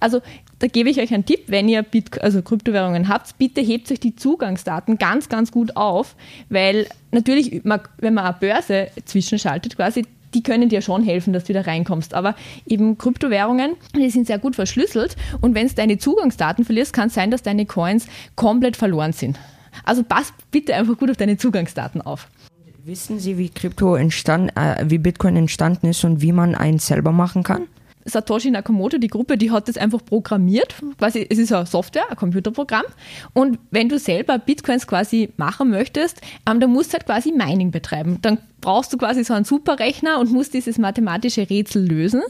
Also 0.00 0.20
da 0.60 0.66
gebe 0.66 0.90
ich 0.90 1.00
euch 1.00 1.12
einen 1.12 1.24
Tipp, 1.24 1.44
wenn 1.46 1.68
ihr 1.68 1.82
Bit 1.82 2.20
also 2.22 2.42
Kryptowährungen 2.42 3.08
habt, 3.08 3.36
bitte 3.38 3.60
hebt 3.60 3.90
euch 3.90 4.00
die 4.00 4.14
Zugangsdaten 4.14 4.98
ganz, 4.98 5.28
ganz 5.28 5.50
gut 5.52 5.76
auf, 5.76 6.14
weil 6.48 6.86
natürlich, 7.12 7.62
wenn 7.64 8.14
man 8.14 8.24
eine 8.24 8.36
Börse 8.38 8.88
zwischenschaltet 9.06 9.76
quasi, 9.76 10.04
die 10.34 10.42
können 10.42 10.68
dir 10.68 10.82
schon 10.82 11.02
helfen, 11.02 11.32
dass 11.32 11.44
du 11.44 11.52
da 11.52 11.62
reinkommst. 11.62 12.14
Aber 12.14 12.36
eben 12.66 12.98
Kryptowährungen, 12.98 13.72
die 13.96 14.10
sind 14.10 14.26
sehr 14.26 14.38
gut 14.38 14.54
verschlüsselt 14.54 15.16
und 15.40 15.54
wenn 15.54 15.66
du 15.66 15.74
deine 15.74 15.98
Zugangsdaten 15.98 16.64
verlierst, 16.64 16.92
kann 16.92 17.08
es 17.08 17.14
sein, 17.14 17.30
dass 17.30 17.42
deine 17.42 17.66
Coins 17.66 18.06
komplett 18.36 18.76
verloren 18.76 19.12
sind. 19.12 19.38
Also 19.84 20.02
pass 20.02 20.32
bitte 20.50 20.74
einfach 20.74 20.96
gut 20.98 21.10
auf 21.10 21.16
deine 21.16 21.36
Zugangsdaten 21.36 22.02
auf. 22.02 22.28
Wissen 22.84 23.18
Sie, 23.18 23.36
wie 23.38 23.50
Krypto 23.50 23.94
entstanden, 23.94 24.50
äh, 24.56 24.84
wie 24.88 24.98
Bitcoin 24.98 25.36
entstanden 25.36 25.88
ist 25.88 26.04
und 26.04 26.22
wie 26.22 26.32
man 26.32 26.54
einen 26.54 26.78
selber 26.78 27.12
machen 27.12 27.42
kann? 27.42 27.66
Satoshi 28.04 28.50
Nakamoto, 28.50 28.98
die 28.98 29.08
Gruppe, 29.08 29.36
die 29.36 29.50
hat 29.50 29.68
das 29.68 29.76
einfach 29.76 30.04
programmiert. 30.04 30.74
Quasi, 30.98 31.26
es 31.28 31.38
ist 31.38 31.52
eine 31.52 31.66
Software, 31.66 32.10
ein 32.10 32.16
Computerprogramm. 32.16 32.84
Und 33.32 33.58
wenn 33.70 33.88
du 33.88 33.98
selber 33.98 34.38
Bitcoins 34.38 34.86
quasi 34.86 35.30
machen 35.36 35.70
möchtest, 35.70 36.20
ähm, 36.48 36.60
dann 36.60 36.70
musst 36.70 36.92
du 36.92 36.94
halt 36.94 37.06
quasi 37.06 37.32
Mining 37.32 37.70
betreiben. 37.70 38.18
Dann 38.22 38.38
brauchst 38.60 38.92
du 38.92 38.98
quasi 38.98 39.24
so 39.24 39.34
einen 39.34 39.44
Superrechner 39.44 40.18
und 40.18 40.32
musst 40.32 40.54
dieses 40.54 40.78
mathematische 40.78 41.48
Rätsel 41.48 41.86
lösen. 41.86 42.22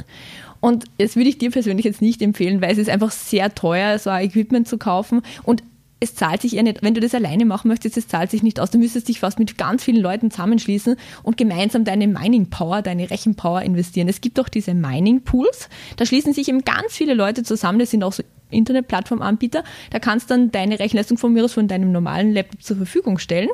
Und 0.61 0.85
das 0.99 1.17
würde 1.17 1.31
ich 1.31 1.39
dir 1.39 1.51
persönlich 1.51 1.87
jetzt 1.87 2.03
nicht 2.03 2.21
empfehlen, 2.21 2.61
weil 2.61 2.73
es 2.73 2.79
ist 2.79 2.91
einfach 2.91 3.11
sehr 3.11 3.55
teuer, 3.55 3.99
so 3.99 4.11
ein 4.11 4.27
Equipment 4.27 4.69
zu 4.69 4.77
kaufen. 4.77 5.23
Und 5.43 5.63
es 6.01 6.15
zahlt 6.15 6.43
sich 6.43 6.53
ja 6.53 6.63
nicht, 6.63 6.83
wenn 6.83 6.95
du 6.95 7.01
das 7.01 7.15
alleine 7.15 7.45
machen 7.45 7.69
möchtest, 7.69 7.99
es 7.99 8.09
zahlt 8.09 8.31
sich 8.31 8.43
nicht 8.43 8.59
aus. 8.59 8.71
Du 8.71 8.79
müsstest 8.79 9.09
dich 9.09 9.21
fast 9.21 9.39
mit 9.39 9.59
ganz 9.59 9.85
vielen 9.85 10.03
Leuten 10.03 10.31
zusammenschließen 10.31 10.97
und 11.23 11.37
gemeinsam 11.37 11.85
deine 11.85 12.09
Mining 12.09 12.49
Power, 12.49 12.81
deine 12.81 13.11
Rechenpower 13.11 13.63
investieren. 13.63 14.09
Es 14.09 14.23
gibt 14.23 14.41
auch 14.41 14.49
diese 14.49 14.73
Mining 14.73 15.23
Pools. 15.23 15.69
Da 15.97 16.07
schließen 16.07 16.33
sich 16.33 16.49
eben 16.49 16.65
ganz 16.65 16.93
viele 16.93 17.13
Leute 17.13 17.43
zusammen. 17.43 17.79
Das 17.79 17.91
sind 17.91 18.03
auch 18.03 18.15
so 18.15 18.23
Internetplattformanbieter. 18.51 19.63
Da 19.91 19.99
kannst 19.99 20.31
du 20.31 20.35
dann 20.35 20.51
deine 20.51 20.81
Rechenleistung 20.81 21.19
von 21.19 21.33
mir 21.33 21.45
aus 21.45 21.53
von 21.53 21.69
deinem 21.69 21.93
normalen 21.93 22.33
Laptop 22.33 22.63
zur 22.63 22.79
Verfügung 22.79 23.19
stellen. 23.19 23.51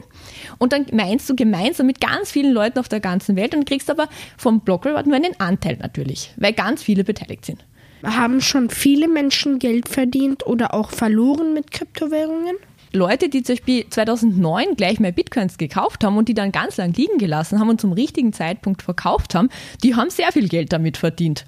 Und 0.58 0.72
dann 0.72 0.86
meinst 0.92 1.28
du 1.28 1.36
gemeinsam 1.36 1.86
mit 1.86 2.00
ganz 2.00 2.30
vielen 2.30 2.52
Leuten 2.52 2.78
auf 2.78 2.88
der 2.88 3.00
ganzen 3.00 3.36
Welt 3.36 3.54
und 3.54 3.66
kriegst 3.66 3.90
aber 3.90 4.08
vom 4.36 4.60
Blockreward 4.60 5.06
nur 5.06 5.16
einen 5.16 5.38
Anteil 5.38 5.76
natürlich, 5.80 6.32
weil 6.36 6.52
ganz 6.52 6.82
viele 6.82 7.04
beteiligt 7.04 7.44
sind. 7.44 7.64
Haben 8.06 8.40
schon 8.40 8.70
viele 8.70 9.08
Menschen 9.08 9.58
Geld 9.58 9.88
verdient 9.88 10.46
oder 10.46 10.74
auch 10.74 10.90
verloren 10.90 11.54
mit 11.54 11.72
Kryptowährungen? 11.72 12.56
Leute, 12.92 13.28
die 13.28 13.42
zum 13.42 13.56
Beispiel 13.56 13.86
2009 13.88 14.76
gleich 14.76 15.00
mal 15.00 15.12
Bitcoins 15.12 15.58
gekauft 15.58 16.04
haben 16.04 16.16
und 16.16 16.28
die 16.28 16.34
dann 16.34 16.52
ganz 16.52 16.76
lang 16.76 16.92
liegen 16.92 17.18
gelassen 17.18 17.58
haben 17.58 17.68
und 17.68 17.80
zum 17.80 17.92
richtigen 17.92 18.32
Zeitpunkt 18.32 18.82
verkauft 18.82 19.34
haben, 19.34 19.50
die 19.82 19.96
haben 19.96 20.10
sehr 20.10 20.32
viel 20.32 20.48
Geld 20.48 20.72
damit 20.72 20.96
verdient. 20.96 21.44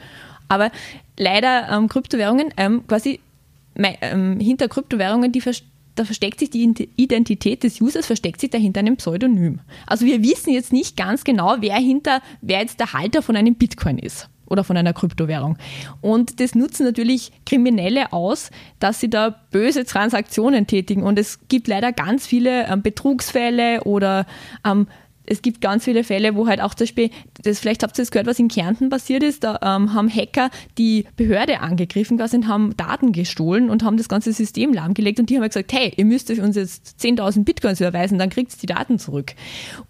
Aber 0.48 0.70
leider 1.16 1.68
ähm, 1.70 1.88
Kryptowährungen, 1.88 2.52
ähm, 2.56 2.86
quasi 2.86 3.20
ähm, 3.76 4.40
hinter 4.40 4.68
Kryptowährungen, 4.68 5.32
die 5.32 5.42
da 5.94 6.04
versteckt 6.04 6.38
sich 6.38 6.50
die 6.50 6.88
Identität 6.96 7.64
des 7.64 7.80
Users, 7.80 8.06
versteckt 8.06 8.40
sich 8.40 8.50
dahinter 8.50 8.80
einem 8.80 8.96
Pseudonym. 8.96 9.60
Also 9.86 10.06
wir 10.06 10.22
wissen 10.22 10.52
jetzt 10.52 10.72
nicht 10.72 10.96
ganz 10.96 11.24
genau, 11.24 11.56
wer 11.60 11.76
hinter, 11.76 12.20
wer 12.40 12.60
jetzt 12.60 12.78
der 12.78 12.92
Halter 12.92 13.22
von 13.22 13.36
einem 13.36 13.54
Bitcoin 13.54 13.98
ist 13.98 14.28
oder 14.48 14.64
von 14.64 14.76
einer 14.76 14.92
Kryptowährung. 14.92 15.58
Und 16.00 16.40
das 16.40 16.54
nutzen 16.54 16.84
natürlich 16.84 17.32
Kriminelle 17.46 18.12
aus, 18.12 18.50
dass 18.78 19.00
sie 19.00 19.10
da 19.10 19.34
böse 19.50 19.84
Transaktionen 19.84 20.66
tätigen. 20.66 21.02
Und 21.02 21.18
es 21.18 21.40
gibt 21.48 21.68
leider 21.68 21.92
ganz 21.92 22.26
viele 22.26 22.66
ähm, 22.66 22.82
Betrugsfälle 22.82 23.84
oder 23.84 24.26
ähm, 24.64 24.86
es 25.28 25.42
gibt 25.42 25.60
ganz 25.60 25.84
viele 25.84 26.04
Fälle, 26.04 26.34
wo 26.34 26.46
halt 26.46 26.60
auch 26.60 26.74
zum 26.74 26.86
Beispiel, 26.86 27.10
das, 27.42 27.60
vielleicht 27.60 27.82
habt 27.82 27.98
ihr 27.98 28.02
das 28.02 28.10
gehört, 28.10 28.26
was 28.26 28.38
in 28.38 28.48
Kärnten 28.48 28.88
passiert 28.88 29.22
ist, 29.22 29.44
da 29.44 29.58
ähm, 29.62 29.92
haben 29.92 30.08
Hacker 30.08 30.50
die 30.78 31.04
Behörde 31.16 31.60
angegriffen 31.60 32.18
quasi 32.18 32.36
und 32.36 32.48
haben 32.48 32.76
Daten 32.76 33.12
gestohlen 33.12 33.70
und 33.70 33.82
haben 33.82 33.96
das 33.96 34.08
ganze 34.08 34.32
System 34.32 34.72
lahmgelegt 34.72 35.20
und 35.20 35.30
die 35.30 35.36
haben 35.36 35.42
halt 35.42 35.52
gesagt, 35.52 35.72
hey, 35.72 35.92
ihr 35.96 36.04
müsst 36.04 36.30
euch 36.30 36.40
uns 36.40 36.56
jetzt 36.56 36.96
10.000 37.00 37.44
Bitcoins 37.44 37.80
überweisen, 37.80 38.18
dann 38.18 38.30
kriegt 38.30 38.52
ihr 38.52 38.58
die 38.58 38.66
Daten 38.66 38.98
zurück. 38.98 39.34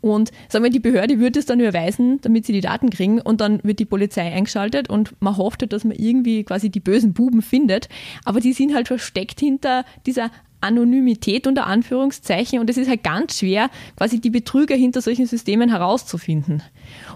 Und 0.01 0.31
sagen 0.49 0.65
wir, 0.65 0.71
die 0.71 0.81
Behörde 0.81 1.19
würde 1.19 1.39
es 1.39 1.47
dann 1.47 1.61
überweisen, 1.61 2.21
damit 2.23 2.47
sie 2.47 2.53
die 2.53 2.61
Daten 2.61 2.91
kriegen 2.91 3.21
und 3.21 3.41
dann 3.41 3.61
wird 3.63 3.79
die 3.79 3.85
Polizei 3.85 4.33
eingeschaltet 4.33 4.91
und 4.91 5.15
man 5.21 5.37
hofft, 5.37 5.71
dass 5.73 5.85
man 5.85 5.97
irgendwie 5.97 6.45
quasi 6.45 6.71
die 6.71 6.81
bösen 6.81 7.13
Buben 7.13 7.43
findet, 7.43 7.89
aber 8.25 8.41
die 8.41 8.53
sind 8.53 8.75
halt 8.75 8.89
versteckt 8.89 9.41
hinter 9.41 9.85
dieser 10.07 10.31
Anonymität 10.61 11.47
unter 11.47 11.67
Anführungszeichen 11.67 12.59
und 12.59 12.69
es 12.71 12.77
ist 12.77 12.89
halt 12.89 13.03
ganz 13.03 13.39
schwer, 13.39 13.71
quasi 13.97 14.21
die 14.21 14.31
Betrüger 14.31 14.75
hinter 14.75 15.01
solchen 15.01 15.27
Systemen 15.27 15.71
herauszufinden. 15.71 16.63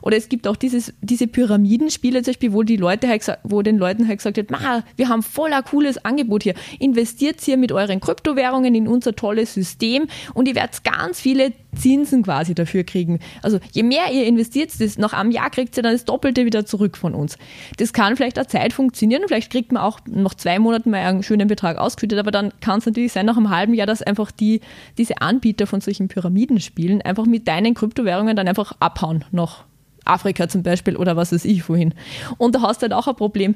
Oder 0.03 0.17
es 0.17 0.29
gibt 0.29 0.47
auch 0.47 0.57
dieses, 0.57 0.93
diese 1.01 1.27
Pyramidenspiele 1.27 2.23
zum 2.23 2.33
Beispiel, 2.33 2.53
wo 2.53 2.63
die 2.63 2.77
Leute 2.77 3.09
halt, 3.09 3.25
wo 3.45 3.63
den 3.63 3.79
Leuten 3.79 4.09
halt 4.09 4.19
gesagt 4.19 4.37
wird, 4.37 4.51
Ma, 4.51 4.85
wir 4.97 5.09
haben 5.09 5.23
voller 5.23 5.63
cooles 5.63 6.05
Angebot 6.05 6.43
hier. 6.43 6.55
Investiert 6.79 7.41
hier 7.41 7.57
mit 7.57 7.73
euren 7.73 8.01
Kryptowährungen 8.01 8.75
in 8.75 8.89
unser 8.89 9.15
tolles 9.15 9.55
System 9.55 10.07
und 10.35 10.49
ihr 10.49 10.55
werdet 10.55 10.85
ganz 10.85 11.21
viele 11.21 11.53
Zinsen 11.77 12.23
quasi 12.23 12.55
dafür 12.55 12.85
kriegen. 12.85 13.19
Also 13.43 13.59
je 13.73 13.83
mehr 13.83 14.13
ihr 14.13 14.27
investiert, 14.27 14.71
das 14.79 14.99
nach 14.99 15.13
einem 15.13 15.31
Jahr 15.31 15.51
kriegt 15.51 15.77
ihr 15.77 15.83
dann 15.83 15.93
das 15.93 16.05
Doppelte 16.05 16.45
wieder 16.45 16.67
zurück 16.67 16.97
von 16.97 17.15
uns. 17.15 17.39
Das 17.79 17.93
kann 17.93 18.17
vielleicht 18.17 18.39
eine 18.39 18.47
Zeit 18.47 18.73
funktionieren, 18.73 19.23
vielleicht 19.27 19.51
kriegt 19.51 19.73
man 19.73 19.83
auch 19.83 20.01
nach 20.07 20.35
zwei 20.35 20.59
Monaten 20.59 20.91
mal 20.91 20.99
einen 20.99 21.23
schönen 21.23 21.49
Betrag 21.49 21.79
ausgeschüttet, 21.79 22.19
aber 22.19 22.31
dann 22.31 22.53
kann 22.61 22.79
es 22.79 22.87
natürlich 22.87 23.13
sein, 23.13 23.27
nach 23.33 23.39
einem 23.39 23.51
halben 23.51 23.75
Jahr, 23.75 23.87
dass 23.87 24.03
einfach 24.03 24.31
die, 24.31 24.61
diese 24.99 25.21
Anbieter 25.21 25.67
von 25.67 25.81
solchen 25.81 26.09
Pyramidenspielen 26.09 27.03
einfach 27.03 27.27
mit 27.27 27.49
deinen 27.49 27.75
Kryptowährungen 27.75 28.37
dann 28.37 28.49
einfach 28.49 28.73
abhauen 28.79 29.25
nach 29.33 29.65
Afrika 30.05 30.49
zum 30.49 30.63
Beispiel 30.63 30.97
oder 30.97 31.17
was 31.17 31.33
weiß 31.33 31.45
ich 31.45 31.69
wohin. 31.69 31.95
Und 32.39 32.55
da 32.55 32.63
hast 32.63 32.79
du 32.79 32.83
halt 32.83 32.93
auch 32.93 33.09
ein 33.09 33.17
Problem. 33.17 33.55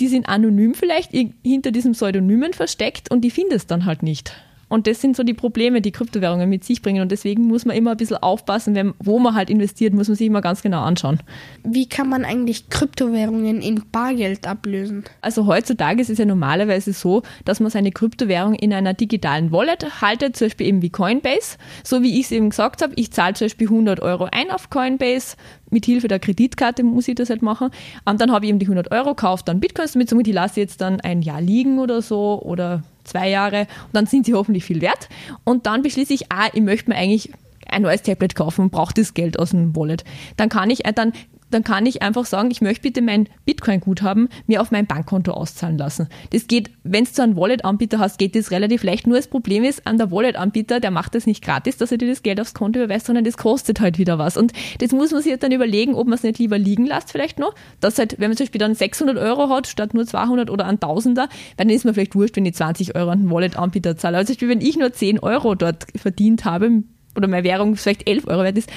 Die 0.00 0.08
sind 0.08 0.28
anonym 0.28 0.74
vielleicht 0.74 1.12
hinter 1.12 1.70
diesem 1.70 1.92
Pseudonymen 1.92 2.54
versteckt 2.54 3.10
und 3.10 3.20
die 3.20 3.30
findest 3.30 3.70
dann 3.70 3.84
halt 3.84 4.02
nicht. 4.02 4.34
Und 4.72 4.86
das 4.86 5.02
sind 5.02 5.16
so 5.16 5.22
die 5.22 5.34
Probleme, 5.34 5.82
die 5.82 5.92
Kryptowährungen 5.92 6.48
mit 6.48 6.64
sich 6.64 6.80
bringen. 6.80 7.02
Und 7.02 7.12
deswegen 7.12 7.46
muss 7.46 7.66
man 7.66 7.76
immer 7.76 7.90
ein 7.90 7.98
bisschen 7.98 8.16
aufpassen, 8.16 8.74
wenn, 8.74 8.94
wo 8.98 9.18
man 9.18 9.34
halt 9.34 9.50
investiert, 9.50 9.92
muss 9.92 10.08
man 10.08 10.16
sich 10.16 10.28
immer 10.28 10.40
ganz 10.40 10.62
genau 10.62 10.80
anschauen. 10.80 11.20
Wie 11.62 11.86
kann 11.86 12.08
man 12.08 12.24
eigentlich 12.24 12.70
Kryptowährungen 12.70 13.60
in 13.60 13.82
Bargeld 13.92 14.46
ablösen? 14.46 15.04
Also 15.20 15.46
heutzutage 15.46 16.00
ist 16.00 16.08
es 16.08 16.16
ja 16.16 16.24
normalerweise 16.24 16.94
so, 16.94 17.22
dass 17.44 17.60
man 17.60 17.70
seine 17.70 17.90
Kryptowährung 17.90 18.54
in 18.54 18.72
einer 18.72 18.94
digitalen 18.94 19.52
Wallet 19.52 20.00
haltet, 20.00 20.36
zum 20.36 20.46
Beispiel 20.46 20.68
eben 20.68 20.80
wie 20.80 20.88
Coinbase. 20.88 21.58
So 21.84 22.02
wie 22.02 22.18
ich 22.18 22.24
es 22.24 22.32
eben 22.32 22.48
gesagt 22.48 22.80
habe, 22.80 22.94
ich 22.96 23.12
zahle 23.12 23.34
zum 23.34 23.44
Beispiel 23.44 23.68
100 23.68 24.00
Euro 24.00 24.28
ein 24.32 24.50
auf 24.50 24.70
Coinbase, 24.70 25.36
mit 25.68 25.84
Hilfe 25.84 26.08
der 26.08 26.18
Kreditkarte 26.18 26.82
muss 26.82 27.08
ich 27.08 27.14
das 27.14 27.28
halt 27.28 27.42
machen. 27.42 27.68
Und 28.06 28.20
dann 28.22 28.32
habe 28.32 28.46
ich 28.46 28.48
eben 28.48 28.58
die 28.58 28.66
100 28.66 28.90
Euro, 28.90 29.14
kaufe 29.14 29.42
dann 29.44 29.60
Bitcoins 29.60 29.92
damit, 29.92 30.08
somit 30.08 30.26
die 30.26 30.32
lasse 30.32 30.60
ich 30.60 30.68
jetzt 30.68 30.80
dann 30.80 31.00
ein 31.02 31.20
Jahr 31.20 31.42
liegen 31.42 31.78
oder 31.78 32.00
so 32.00 32.40
oder 32.42 32.82
zwei 33.12 33.28
Jahre 33.28 33.60
und 33.60 33.94
dann 33.94 34.06
sind 34.06 34.26
sie 34.26 34.34
hoffentlich 34.34 34.64
viel 34.64 34.80
wert. 34.80 35.08
Und 35.44 35.66
dann 35.66 35.82
beschließe 35.82 36.12
ich, 36.12 36.32
ah, 36.32 36.48
ich 36.52 36.62
möchte 36.62 36.90
mir 36.90 36.96
eigentlich 36.96 37.30
ein 37.68 37.82
neues 37.82 38.02
Tablet 38.02 38.34
kaufen 38.34 38.62
und 38.62 38.70
brauche 38.70 38.94
das 38.94 39.14
Geld 39.14 39.38
aus 39.38 39.50
dem 39.50 39.74
Wallet. 39.76 40.04
Dann 40.36 40.48
kann 40.48 40.70
ich, 40.70 40.84
äh, 40.84 40.92
dann 40.92 41.12
dann 41.52 41.64
kann 41.64 41.86
ich 41.86 42.02
einfach 42.02 42.26
sagen, 42.26 42.50
ich 42.50 42.60
möchte 42.60 42.82
bitte 42.82 43.02
mein 43.02 43.28
Bitcoin-Guthaben 43.44 44.28
mir 44.46 44.60
auf 44.60 44.70
mein 44.70 44.86
Bankkonto 44.86 45.32
auszahlen 45.32 45.78
lassen. 45.78 46.08
Das 46.30 46.46
geht, 46.46 46.70
wenn 46.84 47.04
du 47.04 47.22
einen 47.22 47.36
Wallet-Anbieter 47.36 47.98
hast, 47.98 48.18
geht 48.18 48.34
das 48.34 48.50
relativ 48.50 48.82
leicht. 48.82 49.06
Nur 49.06 49.16
das 49.16 49.26
Problem 49.26 49.64
ist, 49.64 49.86
an 49.86 49.98
der 49.98 50.10
Wallet-Anbieter, 50.10 50.80
der 50.80 50.90
macht 50.90 51.14
das 51.14 51.26
nicht 51.26 51.42
gratis, 51.42 51.76
dass 51.76 51.92
er 51.92 51.98
dir 51.98 52.08
das 52.08 52.22
Geld 52.22 52.40
aufs 52.40 52.54
Konto 52.54 52.80
überweist, 52.80 53.06
sondern 53.06 53.24
das 53.24 53.36
kostet 53.36 53.80
halt 53.80 53.98
wieder 53.98 54.18
was. 54.18 54.36
Und 54.36 54.52
das 54.80 54.92
muss 54.92 55.10
man 55.10 55.22
sich 55.22 55.36
dann 55.38 55.52
überlegen, 55.52 55.94
ob 55.94 56.06
man 56.06 56.14
es 56.14 56.22
nicht 56.22 56.38
lieber 56.38 56.58
liegen 56.58 56.86
lässt 56.86 57.12
vielleicht 57.12 57.38
noch. 57.38 57.54
Dass 57.80 57.98
halt, 57.98 58.16
wenn 58.18 58.30
man 58.30 58.36
zum 58.36 58.46
Beispiel 58.46 58.58
dann 58.58 58.74
600 58.74 59.18
Euro 59.18 59.48
hat, 59.48 59.66
statt 59.66 59.94
nur 59.94 60.06
200 60.06 60.50
oder 60.50 60.66
ein 60.66 60.80
Tausender, 60.80 61.28
dann 61.56 61.70
ist 61.70 61.84
mir 61.84 61.94
vielleicht 61.94 62.14
wurscht, 62.14 62.36
wenn 62.36 62.46
ich 62.46 62.54
20 62.54 62.94
Euro 62.94 63.10
an 63.10 63.22
den 63.22 63.30
Wallet-Anbieter 63.30 63.96
zahle. 63.96 64.18
Also 64.18 64.28
zum 64.28 64.34
Beispiel, 64.34 64.48
wenn 64.48 64.60
ich 64.60 64.76
nur 64.76 64.92
10 64.92 65.18
Euro 65.20 65.54
dort 65.54 65.86
verdient 65.96 66.44
habe, 66.44 66.82
oder 67.16 67.28
meine 67.28 67.44
Währung 67.44 67.76
vielleicht 67.76 68.08
11 68.08 68.26
Euro 68.26 68.42
wert 68.42 68.58
ist, 68.58 68.70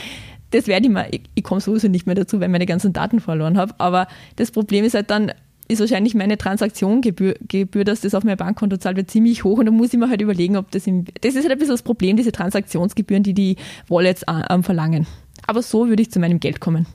das 0.52 0.68
werde 0.68 0.86
ich 0.86 0.92
mal, 0.92 1.08
ich, 1.12 1.22
ich 1.36 1.44
komme 1.44 1.62
sowieso 1.62 1.88
nicht 1.88 2.06
mehr 2.06 2.16
dazu, 2.16 2.40
weil 2.40 2.48
ich 2.48 2.52
meine 2.52 2.66
ganzen 2.66 2.94
Daten 2.94 3.20
verloren 3.20 3.58
habe. 3.58 3.74
Aber 3.78 4.08
das 4.36 4.52
Problem 4.52 4.86
ist 4.86 4.94
halt 4.94 5.10
dann, 5.10 5.32
ist 5.68 5.80
wahrscheinlich 5.80 6.14
meine 6.14 6.38
Transaktiongebühr, 6.38 7.36
Gebühr, 7.48 7.84
dass 7.84 8.02
das 8.02 8.14
auf 8.14 8.24
mein 8.24 8.38
Bankkonto 8.38 8.78
zahlt, 8.78 8.98
wird 8.98 9.10
ziemlich 9.10 9.44
hoch 9.44 9.58
und 9.58 9.66
da 9.66 9.72
muss 9.72 9.94
ich 9.94 10.00
mir 10.00 10.10
halt 10.10 10.22
überlegen, 10.22 10.58
ob 10.58 10.72
das 10.72 10.86
im, 10.88 11.06
das 11.22 11.36
ist 11.36 11.44
halt 11.44 11.52
ein 11.52 11.58
bisschen 11.58 11.74
das 11.74 11.82
Problem, 11.82 12.18
diese 12.18 12.32
Transaktionsgebühren, 12.32 13.24
die 13.24 13.34
die 13.34 13.56
Wallets 13.88 14.24
äh, 14.24 14.62
verlangen. 14.62 15.08
Aber 15.48 15.62
so 15.62 15.88
würde 15.88 16.02
ich 16.02 16.12
zu 16.12 16.20
meinem 16.20 16.40
Geld 16.40 16.60
kommen. 16.60 16.86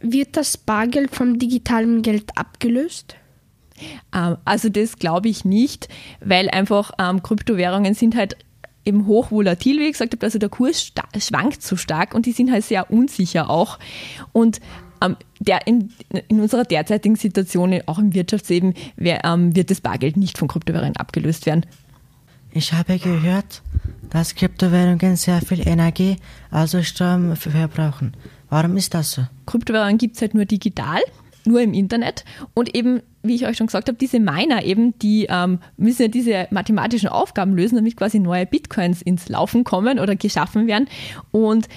Wird 0.00 0.36
das 0.36 0.56
Bargeld 0.56 1.14
vom 1.14 1.38
digitalen 1.38 2.02
Geld 2.02 2.36
abgelöst? 2.36 3.16
Ähm, 4.14 4.36
also 4.44 4.68
das 4.68 4.98
glaube 4.98 5.28
ich 5.28 5.44
nicht, 5.44 5.88
weil 6.20 6.50
einfach 6.50 6.92
ähm, 6.98 7.22
Kryptowährungen 7.22 7.94
sind 7.94 8.16
halt 8.16 8.36
eben 8.88 9.06
hochvolatil, 9.06 9.78
wie 9.78 9.84
ich 9.84 9.92
gesagt 9.92 10.14
habe, 10.14 10.26
also 10.26 10.38
der 10.38 10.48
Kurs 10.48 10.92
schwankt 11.18 11.62
so 11.62 11.76
stark 11.76 12.14
und 12.14 12.26
die 12.26 12.32
sind 12.32 12.50
halt 12.50 12.64
sehr 12.64 12.90
unsicher 12.90 13.50
auch. 13.50 13.78
Und 14.32 14.60
ähm, 15.00 15.16
der 15.38 15.66
in, 15.66 15.92
in, 16.28 16.40
unserer 16.40 16.64
derzeitigen 16.64 17.16
Situation, 17.16 17.80
auch 17.86 17.98
im 17.98 18.14
Wirtschaftsleben, 18.14 18.74
wer, 18.96 19.24
ähm, 19.24 19.54
wird 19.54 19.70
das 19.70 19.80
Bargeld 19.80 20.16
nicht 20.16 20.38
von 20.38 20.48
Kryptowährungen 20.48 20.96
abgelöst 20.96 21.46
werden. 21.46 21.66
Ich 22.52 22.72
habe 22.72 22.98
gehört, 22.98 23.62
dass 24.10 24.34
Kryptowährungen 24.34 25.16
sehr 25.16 25.40
viel 25.40 25.66
Energie, 25.68 26.16
also 26.50 26.82
Strom 26.82 27.36
verbrauchen. 27.36 28.14
Warum 28.50 28.76
ist 28.76 28.94
das 28.94 29.12
so? 29.12 29.22
Kryptowährungen 29.46 29.98
gibt 29.98 30.16
es 30.16 30.22
halt 30.22 30.34
nur 30.34 30.46
digital 30.46 31.00
nur 31.48 31.60
im 31.60 31.74
Internet. 31.74 32.24
Und 32.54 32.74
eben, 32.76 33.00
wie 33.22 33.34
ich 33.34 33.46
euch 33.46 33.56
schon 33.56 33.66
gesagt 33.66 33.88
habe, 33.88 33.98
diese 33.98 34.20
Miner 34.20 34.64
eben, 34.64 34.96
die 35.00 35.26
ähm, 35.28 35.58
müssen 35.76 36.02
ja 36.02 36.08
diese 36.08 36.46
mathematischen 36.50 37.08
Aufgaben 37.08 37.56
lösen, 37.56 37.76
damit 37.76 37.96
quasi 37.96 38.20
neue 38.20 38.46
Bitcoins 38.46 39.02
ins 39.02 39.28
Laufen 39.28 39.64
kommen 39.64 39.98
oder 39.98 40.14
geschaffen 40.14 40.66
werden. 40.66 40.88
Und 41.32 41.68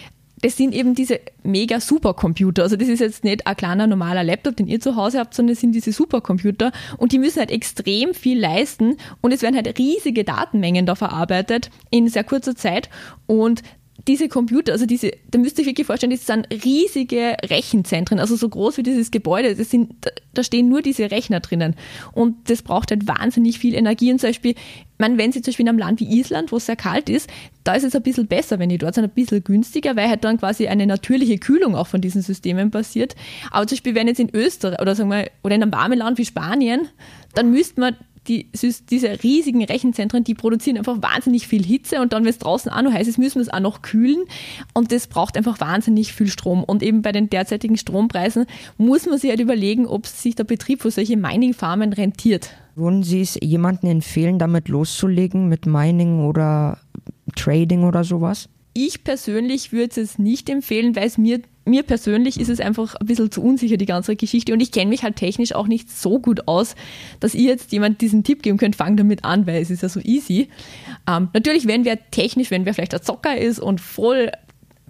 das 0.41 0.57
sind 0.57 0.73
eben 0.73 0.95
diese 0.95 1.19
mega 1.43 1.79
Supercomputer. 1.79 2.63
Also 2.63 2.75
das 2.75 2.87
ist 2.87 2.99
jetzt 2.99 3.23
nicht 3.23 3.45
ein 3.47 3.55
kleiner 3.55 3.87
normaler 3.87 4.23
Laptop, 4.23 4.55
den 4.55 4.67
ihr 4.67 4.79
zu 4.79 4.95
Hause 4.95 5.19
habt, 5.19 5.33
sondern 5.33 5.53
es 5.53 5.61
sind 5.61 5.73
diese 5.73 5.91
Supercomputer 5.91 6.71
und 6.97 7.11
die 7.11 7.19
müssen 7.19 7.39
halt 7.39 7.51
extrem 7.51 8.13
viel 8.13 8.39
leisten 8.39 8.97
und 9.21 9.31
es 9.31 9.41
werden 9.41 9.55
halt 9.55 9.77
riesige 9.77 10.23
Datenmengen 10.23 10.85
da 10.85 10.95
verarbeitet 10.95 11.69
in 11.89 12.07
sehr 12.07 12.23
kurzer 12.23 12.55
Zeit 12.55 12.89
und 13.27 13.61
diese 14.07 14.29
Computer, 14.29 14.71
also 14.71 14.85
diese, 14.85 15.11
da 15.29 15.37
müsst 15.37 15.57
ihr 15.57 15.63
euch 15.63 15.67
wirklich 15.67 15.87
vorstellen, 15.87 16.11
das 16.11 16.25
sind 16.25 16.47
riesige 16.63 17.37
Rechenzentren, 17.43 18.19
also 18.19 18.35
so 18.35 18.49
groß 18.49 18.77
wie 18.77 18.83
dieses 18.83 19.11
Gebäude. 19.11 19.55
Das 19.55 19.69
sind, 19.69 19.93
da 20.33 20.43
stehen 20.43 20.69
nur 20.69 20.81
diese 20.81 21.11
Rechner 21.11 21.39
drinnen. 21.39 21.75
Und 22.13 22.49
das 22.49 22.61
braucht 22.61 22.91
halt 22.91 23.07
wahnsinnig 23.07 23.59
viel 23.59 23.75
Energie. 23.75 24.11
Und 24.11 24.19
zum 24.19 24.29
Beispiel, 24.29 24.55
man, 24.97 25.17
wenn 25.17 25.31
sie 25.31 25.41
zum 25.41 25.51
Beispiel 25.51 25.65
in 25.65 25.69
einem 25.69 25.79
Land 25.79 25.99
wie 25.99 26.19
Island, 26.19 26.51
wo 26.51 26.57
es 26.57 26.65
sehr 26.65 26.75
kalt 26.75 27.09
ist, 27.09 27.29
da 27.63 27.75
ist 27.75 27.83
es 27.83 27.95
ein 27.95 28.01
bisschen 28.01 28.27
besser, 28.27 28.59
wenn 28.59 28.69
die 28.69 28.77
dort 28.77 28.95
sind, 28.95 29.03
ein 29.03 29.11
bisschen 29.11 29.43
günstiger, 29.43 29.95
weil 29.95 30.09
halt 30.09 30.23
dann 30.23 30.37
quasi 30.37 30.67
eine 30.67 30.87
natürliche 30.87 31.37
Kühlung 31.37 31.75
auch 31.75 31.87
von 31.87 32.01
diesen 32.01 32.21
Systemen 32.21 32.71
passiert. 32.71 33.15
Aber 33.51 33.67
zum 33.67 33.75
Beispiel, 33.75 33.95
wenn 33.95 34.07
jetzt 34.07 34.19
in 34.19 34.33
Österreich 34.33 34.81
oder 34.81 34.95
sagen 34.95 35.09
wir, 35.09 35.29
oder 35.43 35.55
in 35.55 35.61
einem 35.61 35.71
warmen 35.71 35.99
Land 35.99 36.17
wie 36.17 36.25
Spanien, 36.25 36.87
dann 37.35 37.51
müsste 37.51 37.79
man 37.79 37.95
die, 38.27 38.49
diese 38.89 39.23
riesigen 39.23 39.63
Rechenzentren, 39.63 40.23
die 40.23 40.35
produzieren 40.35 40.77
einfach 40.77 41.01
wahnsinnig 41.01 41.47
viel 41.47 41.63
Hitze 41.63 42.01
und 42.01 42.13
dann, 42.13 42.23
wenn 42.23 42.29
es 42.29 42.37
draußen 42.37 42.71
auch 42.71 42.81
noch 42.81 42.93
heiß 42.93 43.07
ist, 43.07 43.17
müssen 43.17 43.35
wir 43.35 43.41
es 43.41 43.49
auch 43.49 43.59
noch 43.59 43.81
kühlen 43.81 44.23
und 44.73 44.91
das 44.91 45.07
braucht 45.07 45.37
einfach 45.37 45.59
wahnsinnig 45.59 46.13
viel 46.13 46.27
Strom. 46.27 46.63
Und 46.63 46.83
eben 46.83 47.01
bei 47.01 47.11
den 47.11 47.29
derzeitigen 47.29 47.77
Strompreisen 47.77 48.45
muss 48.77 49.05
man 49.07 49.17
sich 49.17 49.31
halt 49.31 49.39
überlegen, 49.39 49.87
ob 49.87 50.05
sich 50.05 50.35
der 50.35 50.43
Betrieb 50.43 50.81
für 50.81 50.91
solche 50.91 51.17
Mining-Farmen 51.17 51.93
rentiert. 51.93 52.51
Würden 52.75 53.03
Sie 53.03 53.21
es 53.21 53.37
jemandem 53.41 53.89
empfehlen, 53.89 54.39
damit 54.39 54.69
loszulegen, 54.69 55.49
mit 55.49 55.65
Mining 55.65 56.23
oder 56.23 56.77
Trading 57.35 57.83
oder 57.83 58.03
sowas? 58.03 58.49
Ich 58.73 59.03
persönlich 59.03 59.73
würde 59.73 59.99
es 59.99 60.17
nicht 60.17 60.49
empfehlen, 60.49 60.95
weil 60.95 61.07
es 61.07 61.17
mir 61.17 61.41
mir 61.65 61.83
persönlich 61.83 62.39
ist 62.39 62.49
es 62.49 62.59
einfach 62.59 62.95
ein 62.95 63.05
bisschen 63.05 63.31
zu 63.31 63.43
unsicher, 63.43 63.77
die 63.77 63.85
ganze 63.85 64.15
Geschichte. 64.15 64.53
Und 64.53 64.61
ich 64.61 64.71
kenne 64.71 64.89
mich 64.89 65.03
halt 65.03 65.15
technisch 65.15 65.53
auch 65.53 65.67
nicht 65.67 65.89
so 65.89 66.19
gut 66.19 66.47
aus, 66.47 66.75
dass 67.19 67.35
ihr 67.35 67.49
jetzt 67.49 67.71
jemand 67.71 68.01
diesen 68.01 68.23
Tipp 68.23 68.41
geben 68.41 68.57
könnt, 68.57 68.75
fang 68.75 68.97
damit 68.97 69.23
an, 69.23 69.45
weil 69.45 69.61
es 69.61 69.69
ist 69.69 69.83
ja 69.83 69.89
so 69.89 69.99
easy. 69.99 70.49
Ähm, 71.07 71.29
natürlich, 71.33 71.67
wenn 71.67 71.85
wer 71.85 72.09
technisch, 72.11 72.51
wenn 72.51 72.65
wer 72.65 72.73
vielleicht 72.73 72.95
ein 72.95 73.01
Zocker 73.01 73.37
ist 73.37 73.59
und 73.59 73.79
voll 73.79 74.31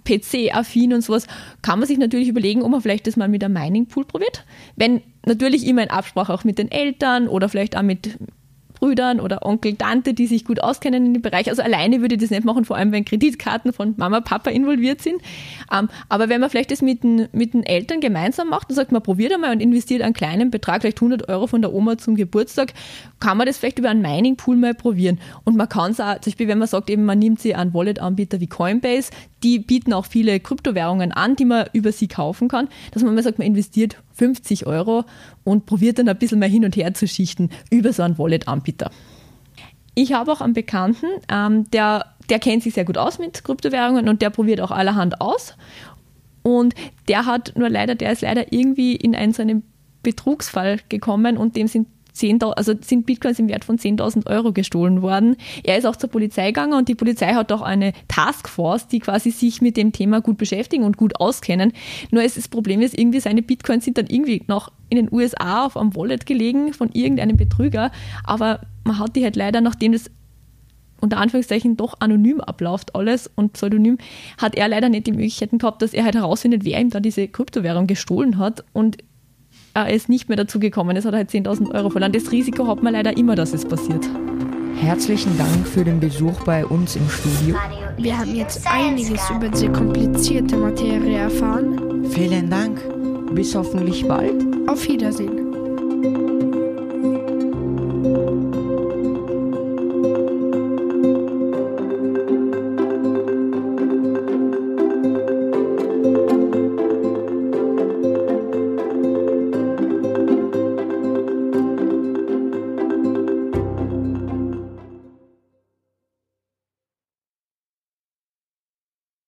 PC-affin 0.04 0.94
und 0.94 1.02
sowas, 1.02 1.26
kann 1.60 1.78
man 1.78 1.86
sich 1.86 1.98
natürlich 1.98 2.28
überlegen, 2.28 2.62
ob 2.62 2.70
man 2.70 2.80
vielleicht 2.80 3.06
das 3.06 3.16
mal 3.16 3.28
mit 3.28 3.44
einem 3.44 3.54
Mining-Pool 3.54 4.04
probiert. 4.04 4.44
Wenn 4.76 5.02
natürlich 5.26 5.66
immer 5.66 5.82
in 5.82 5.90
Absprache 5.90 6.32
auch 6.32 6.44
mit 6.44 6.58
den 6.58 6.70
Eltern 6.70 7.28
oder 7.28 7.48
vielleicht 7.48 7.76
auch 7.76 7.82
mit 7.82 8.18
Brüdern 8.82 9.20
oder 9.20 9.46
Onkel, 9.46 9.76
Tante, 9.76 10.12
die 10.12 10.26
sich 10.26 10.44
gut 10.44 10.60
auskennen 10.60 11.06
in 11.06 11.14
dem 11.14 11.22
Bereich. 11.22 11.48
Also 11.48 11.62
alleine 11.62 12.00
würde 12.00 12.16
ich 12.16 12.20
das 12.20 12.30
nicht 12.30 12.44
machen, 12.44 12.64
vor 12.64 12.76
allem 12.76 12.90
wenn 12.90 13.04
Kreditkarten 13.04 13.72
von 13.72 13.94
Mama, 13.96 14.20
Papa 14.20 14.50
involviert 14.50 15.00
sind. 15.00 15.22
Ähm, 15.72 15.88
aber 16.08 16.28
wenn 16.28 16.40
man 16.40 16.50
vielleicht 16.50 16.72
das 16.72 16.82
mit 16.82 17.04
den, 17.04 17.28
mit 17.30 17.54
den 17.54 17.62
Eltern 17.62 18.00
gemeinsam 18.00 18.48
macht 18.48 18.70
und 18.70 18.74
sagt, 18.74 18.90
man 18.90 19.00
probiert 19.00 19.32
einmal 19.32 19.52
und 19.52 19.60
investiert 19.60 20.02
einen 20.02 20.14
kleinen 20.14 20.50
Betrag, 20.50 20.80
vielleicht 20.80 20.98
100 20.98 21.28
Euro 21.28 21.46
von 21.46 21.62
der 21.62 21.72
Oma 21.72 21.96
zum 21.96 22.16
Geburtstag, 22.16 22.74
kann 23.20 23.36
man 23.36 23.46
das 23.46 23.58
vielleicht 23.58 23.78
über 23.78 23.88
einen 23.88 24.02
Mining 24.02 24.34
Pool 24.34 24.56
mal 24.56 24.74
probieren. 24.74 25.20
Und 25.44 25.56
man 25.56 25.68
kann 25.68 25.92
es 25.92 26.00
auch, 26.00 26.14
zum 26.14 26.32
Beispiel, 26.32 26.48
wenn 26.48 26.58
man 26.58 26.66
sagt, 26.66 26.90
eben 26.90 27.04
man 27.04 27.20
nimmt 27.20 27.40
sich 27.40 27.54
einen 27.54 27.72
Wallet-Anbieter 27.72 28.40
wie 28.40 28.48
Coinbase, 28.48 29.12
die 29.44 29.60
bieten 29.60 29.92
auch 29.92 30.06
viele 30.06 30.40
Kryptowährungen 30.40 31.12
an, 31.12 31.36
die 31.36 31.44
man 31.44 31.66
über 31.72 31.92
sie 31.92 32.08
kaufen 32.08 32.48
kann, 32.48 32.68
dass 32.90 33.04
man 33.04 33.14
mal 33.14 33.22
sagt, 33.22 33.38
man 33.38 33.46
investiert 33.46 33.96
50 34.22 34.66
Euro 34.68 35.04
und 35.42 35.66
probiert 35.66 35.98
dann 35.98 36.08
ein 36.08 36.16
bisschen 36.16 36.38
mal 36.38 36.48
hin 36.48 36.64
und 36.64 36.76
her 36.76 36.94
zu 36.94 37.08
schichten 37.08 37.50
über 37.70 37.92
so 37.92 38.04
einen 38.04 38.18
Wallet-Anbieter. 38.18 38.92
Ich 39.96 40.12
habe 40.12 40.30
auch 40.30 40.40
einen 40.40 40.52
Bekannten, 40.52 41.06
ähm, 41.28 41.68
der, 41.72 42.06
der 42.30 42.38
kennt 42.38 42.62
sich 42.62 42.74
sehr 42.74 42.84
gut 42.84 42.96
aus 42.96 43.18
mit 43.18 43.42
Kryptowährungen 43.42 44.08
und 44.08 44.22
der 44.22 44.30
probiert 44.30 44.60
auch 44.60 44.70
allerhand 44.70 45.20
aus. 45.20 45.56
Und 46.42 46.76
der 47.08 47.26
hat 47.26 47.54
nur 47.56 47.68
leider, 47.68 47.96
der 47.96 48.12
ist 48.12 48.22
leider 48.22 48.52
irgendwie 48.52 48.94
in 48.94 49.16
einen 49.16 49.32
so 49.32 49.42
einen 49.42 49.64
Betrugsfall 50.04 50.78
gekommen 50.88 51.36
und 51.36 51.56
dem 51.56 51.66
sind 51.66 51.88
10, 52.12 52.42
also 52.42 52.74
sind 52.80 53.06
Bitcoins 53.06 53.38
im 53.38 53.48
Wert 53.48 53.64
von 53.64 53.78
10.000 53.78 54.26
Euro 54.28 54.52
gestohlen 54.52 55.02
worden. 55.02 55.36
Er 55.64 55.78
ist 55.78 55.86
auch 55.86 55.96
zur 55.96 56.10
Polizei 56.10 56.48
gegangen 56.48 56.74
und 56.74 56.88
die 56.88 56.94
Polizei 56.94 57.34
hat 57.34 57.52
auch 57.52 57.62
eine 57.62 57.92
Taskforce, 58.08 58.88
die 58.88 59.00
quasi 59.00 59.30
sich 59.30 59.62
mit 59.62 59.76
dem 59.76 59.92
Thema 59.92 60.20
gut 60.20 60.38
beschäftigen 60.38 60.84
und 60.84 60.96
gut 60.96 61.18
auskennen. 61.20 61.72
Nur 62.10 62.22
ist 62.22 62.36
das 62.36 62.48
Problem 62.48 62.80
ist, 62.80 62.98
irgendwie 62.98 63.20
seine 63.20 63.42
Bitcoins 63.42 63.84
sind 63.84 63.98
dann 63.98 64.06
irgendwie 64.06 64.42
noch 64.46 64.72
in 64.88 64.96
den 64.96 65.12
USA 65.12 65.64
auf 65.64 65.76
einem 65.76 65.96
Wallet 65.96 66.26
gelegen 66.26 66.74
von 66.74 66.90
irgendeinem 66.92 67.36
Betrüger, 67.36 67.90
aber 68.24 68.60
man 68.84 68.98
hat 68.98 69.16
die 69.16 69.24
halt 69.24 69.36
leider, 69.36 69.60
nachdem 69.60 69.92
das 69.92 70.10
unter 71.00 71.18
Anführungszeichen 71.18 71.76
doch 71.76 71.96
anonym 72.00 72.40
abläuft 72.40 72.94
alles 72.94 73.28
und 73.34 73.54
pseudonym, 73.54 73.98
hat 74.38 74.54
er 74.54 74.68
leider 74.68 74.88
nicht 74.88 75.06
die 75.06 75.12
Möglichkeiten 75.12 75.58
gehabt, 75.58 75.82
dass 75.82 75.94
er 75.94 76.04
halt 76.04 76.14
herausfindet, 76.14 76.64
wer 76.64 76.80
ihm 76.80 76.90
da 76.90 77.00
diese 77.00 77.26
Kryptowährung 77.26 77.86
gestohlen 77.86 78.38
hat 78.38 78.64
und 78.72 78.98
er 79.74 79.94
ist 79.94 80.08
nicht 80.08 80.28
mehr 80.28 80.36
dazu 80.36 80.58
gekommen. 80.58 80.96
Es 80.96 81.04
hat 81.04 81.14
halt 81.14 81.30
10.000 81.30 81.74
Euro 81.74 81.90
verloren. 81.90 82.12
Das 82.12 82.30
Risiko 82.30 82.66
hat 82.68 82.82
man 82.82 82.92
leider 82.92 83.16
immer, 83.16 83.34
dass 83.34 83.52
es 83.52 83.64
passiert. 83.64 84.08
Herzlichen 84.76 85.36
Dank 85.38 85.66
für 85.66 85.84
den 85.84 86.00
Besuch 86.00 86.40
bei 86.44 86.66
uns 86.66 86.96
im 86.96 87.08
Studio. 87.08 87.56
Wir 87.96 88.18
haben 88.18 88.34
jetzt 88.34 88.66
einiges 88.66 89.30
über 89.30 89.48
diese 89.48 89.70
komplizierte 89.70 90.56
Materie 90.56 91.18
erfahren. 91.18 92.04
Vielen 92.10 92.50
Dank. 92.50 92.80
Bis 93.34 93.54
hoffentlich 93.54 94.06
bald. 94.06 94.44
Auf 94.68 94.86
Wiedersehen. 94.88 96.51